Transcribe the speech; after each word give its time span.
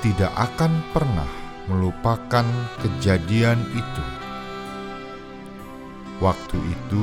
tidak 0.00 0.32
akan 0.32 0.80
pernah 0.96 1.28
melupakan 1.68 2.48
kejadian 2.80 3.60
itu 3.76 4.23
Waktu 6.22 6.58
itu, 6.62 7.02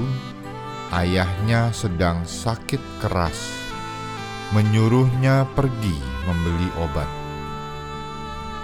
ayahnya 0.95 1.76
sedang 1.76 2.23
sakit 2.23 2.80
keras, 3.04 3.36
menyuruhnya 4.56 5.44
pergi 5.52 6.00
membeli 6.23 6.72
obat. 6.80 7.08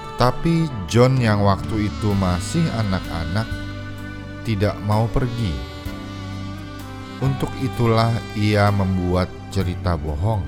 Tetapi 0.08 0.88
John, 0.88 1.20
yang 1.20 1.44
waktu 1.44 1.92
itu 1.92 2.16
masih 2.16 2.64
anak-anak, 2.80 3.48
tidak 4.48 4.80
mau 4.88 5.04
pergi. 5.12 5.52
Untuk 7.20 7.52
itulah 7.60 8.16
ia 8.40 8.72
membuat 8.72 9.28
cerita 9.52 10.00
bohong 10.00 10.48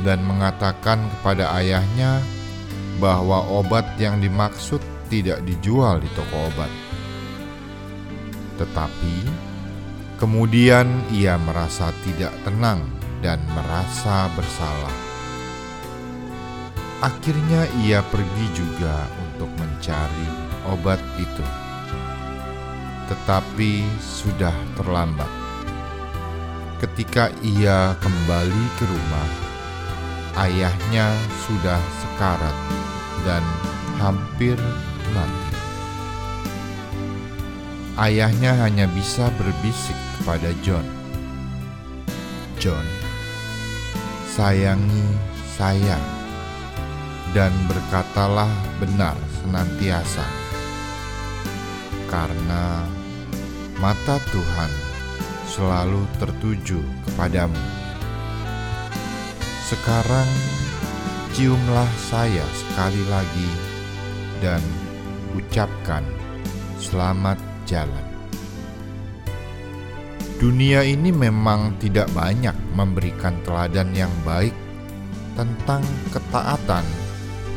dan 0.00 0.24
mengatakan 0.24 1.02
kepada 1.18 1.52
ayahnya 1.60 2.24
bahwa 3.02 3.44
obat 3.52 3.84
yang 4.00 4.16
dimaksud 4.22 4.80
tidak 5.12 5.44
dijual 5.44 6.00
di 6.00 6.08
toko 6.14 6.48
obat 6.48 6.87
tetapi 8.58 9.16
kemudian 10.18 10.90
ia 11.14 11.38
merasa 11.38 11.94
tidak 12.02 12.34
tenang 12.42 12.82
dan 13.22 13.38
merasa 13.54 14.26
bersalah. 14.34 14.96
Akhirnya 16.98 17.62
ia 17.86 18.02
pergi 18.02 18.46
juga 18.58 19.06
untuk 19.22 19.46
mencari 19.54 20.30
obat 20.66 20.98
itu, 21.22 21.46
tetapi 23.06 23.86
sudah 24.02 24.54
terlambat. 24.74 25.30
Ketika 26.82 27.30
ia 27.46 27.94
kembali 28.02 28.64
ke 28.78 28.84
rumah, 28.90 29.30
ayahnya 30.42 31.14
sudah 31.46 31.78
sekarat 32.02 32.56
dan 33.22 33.42
hampir 34.02 34.58
mati 35.14 35.47
ayahnya 37.98 38.54
hanya 38.62 38.86
bisa 38.94 39.26
berbisik 39.34 39.98
kepada 40.18 40.54
John. 40.62 40.86
John, 42.62 42.86
sayangi 44.30 45.06
saya 45.58 45.98
dan 47.34 47.50
berkatalah 47.66 48.50
benar 48.78 49.18
senantiasa, 49.42 50.26
karena 52.06 52.86
mata 53.82 54.18
Tuhan 54.30 54.72
selalu 55.50 56.02
tertuju 56.22 56.78
kepadamu. 57.06 57.58
Sekarang 59.68 60.30
ciumlah 61.36 61.90
saya 62.08 62.46
sekali 62.56 63.02
lagi 63.10 63.50
dan 64.40 64.62
ucapkan 65.36 66.02
selamat 66.78 67.47
jalan. 67.68 68.06
Dunia 70.40 70.86
ini 70.86 71.12
memang 71.12 71.76
tidak 71.82 72.08
banyak 72.16 72.54
memberikan 72.72 73.36
teladan 73.44 73.92
yang 73.92 74.10
baik 74.24 74.54
tentang 75.36 75.82
ketaatan 76.14 76.86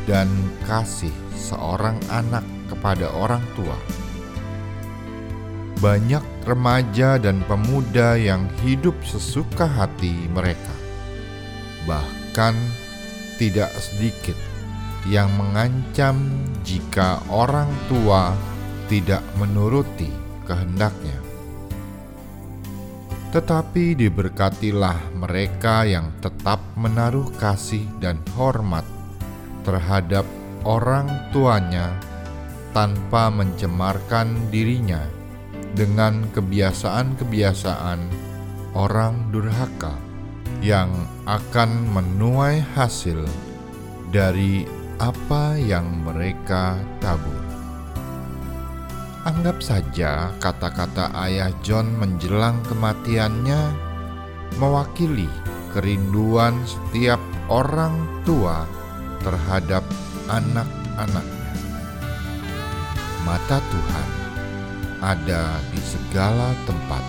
dan 0.04 0.28
kasih 0.66 1.14
seorang 1.32 1.94
anak 2.12 2.42
kepada 2.66 3.08
orang 3.14 3.42
tua. 3.54 3.78
Banyak 5.78 6.22
remaja 6.46 7.18
dan 7.18 7.42
pemuda 7.46 8.14
yang 8.18 8.46
hidup 8.62 8.94
sesuka 9.02 9.66
hati 9.66 10.14
mereka, 10.30 10.74
bahkan 11.86 12.54
tidak 13.38 13.70
sedikit 13.78 14.38
yang 15.10 15.30
mengancam 15.34 16.18
jika 16.62 17.18
orang 17.26 17.66
tua 17.90 18.34
tidak 18.92 19.24
menuruti 19.40 20.12
kehendaknya. 20.44 21.16
Tetapi 23.32 23.96
diberkatilah 23.96 25.16
mereka 25.16 25.88
yang 25.88 26.12
tetap 26.20 26.60
menaruh 26.76 27.32
kasih 27.40 27.88
dan 28.04 28.20
hormat 28.36 28.84
terhadap 29.64 30.28
orang 30.68 31.08
tuanya 31.32 31.88
tanpa 32.76 33.32
mencemarkan 33.32 34.52
dirinya 34.52 35.00
dengan 35.72 36.28
kebiasaan-kebiasaan 36.36 38.00
orang 38.76 39.32
durhaka 39.32 39.96
yang 40.60 40.92
akan 41.24 41.88
menuai 41.88 42.60
hasil 42.76 43.24
dari 44.12 44.68
apa 45.00 45.56
yang 45.56 46.04
mereka 46.04 46.76
tabur. 47.00 47.51
Anggap 49.22 49.62
saja 49.62 50.34
kata-kata 50.42 51.14
ayah 51.14 51.54
John 51.62 51.94
menjelang 51.94 52.58
kematiannya 52.66 53.70
mewakili 54.58 55.30
kerinduan 55.70 56.58
setiap 56.66 57.22
orang 57.46 58.02
tua 58.26 58.66
terhadap 59.22 59.86
anak-anaknya. 60.26 61.54
Mata 63.22 63.62
Tuhan 63.62 64.08
ada 64.98 65.54
di 65.70 65.78
segala 65.86 66.50
tempat, 66.66 67.04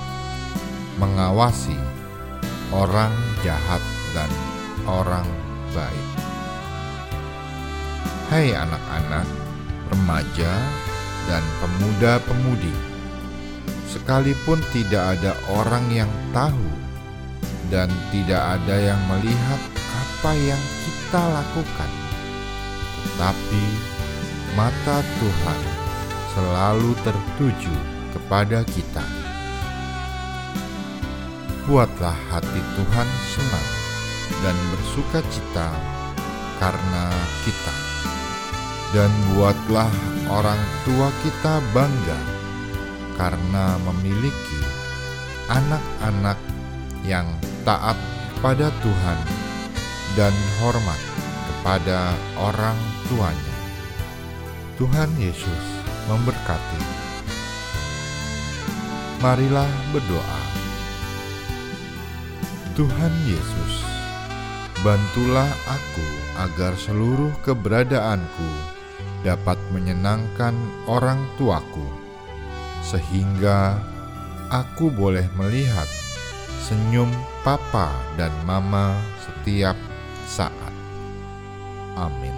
mengawasi 1.01 1.81
orang 2.69 3.09
jahat 3.41 3.81
dan 4.13 4.29
orang 4.85 5.25
baik. 5.73 6.09
Hai 8.29 8.53
anak-anak, 8.53 9.25
remaja, 9.89 10.53
dan 11.27 11.43
pemuda-pemudi, 11.63 12.73
sekalipun 13.87 14.59
tidak 14.75 15.17
ada 15.17 15.31
orang 15.51 15.85
yang 15.91 16.11
tahu 16.35 16.67
dan 17.71 17.87
tidak 18.11 18.41
ada 18.59 18.75
yang 18.93 19.01
melihat 19.09 19.61
apa 19.93 20.31
yang 20.35 20.63
kita 20.83 21.21
lakukan, 21.21 21.91
tetapi 23.05 23.63
mata 24.53 24.97
Tuhan 25.01 25.59
selalu 26.33 26.91
tertuju 27.05 27.75
kepada 28.13 28.65
kita. 28.65 29.05
Buatlah 31.63 32.17
hati 32.27 32.61
Tuhan 32.75 33.07
senang 33.31 33.69
dan 34.43 34.55
bersuka 34.75 35.23
cita 35.31 35.71
karena 36.59 37.05
kita 37.47 37.92
dan 38.93 39.09
buatlah 39.33 39.89
orang 40.29 40.61
tua 40.85 41.09
kita 41.25 41.57
bangga 41.73 42.19
karena 43.17 43.81
memiliki 43.89 44.61
anak-anak 45.49 46.37
yang 47.01 47.25
taat 47.65 47.97
kepada 48.37 48.69
Tuhan 48.85 49.19
dan 50.13 50.33
hormat 50.61 51.01
kepada 51.49 52.13
orang 52.37 52.77
tuanya. 53.09 53.55
Tuhan 54.77 55.09
Yesus 55.17 55.65
memberkati. 56.05 56.81
Marilah 59.25 59.69
berdoa. 59.89 60.41
Tuhan 62.77 63.13
Yesus, 63.25 63.73
bantulah 64.85 65.49
aku 65.69 66.07
agar 66.45 66.73
seluruh 66.77 67.31
keberadaanku 67.45 68.73
dapat 69.23 69.55
menyenangkan 69.71 70.53
orang 70.85 71.23
tuaku, 71.39 71.87
sehingga 72.83 73.79
aku 74.51 74.91
boleh 74.91 75.25
melihat 75.39 75.87
senyum 76.63 77.09
papa 77.41 77.91
dan 78.19 78.31
mama 78.43 78.99
setiap 79.23 79.75
saat. 80.27 80.73
Amin. 81.97 82.32